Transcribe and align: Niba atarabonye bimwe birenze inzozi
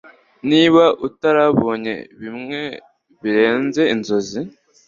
Niba 0.49 0.83
atarabonye 1.07 1.95
bimwe 2.21 2.61
birenze 3.21 3.81
inzozi 3.93 4.39